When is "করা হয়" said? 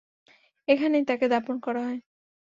1.59-1.99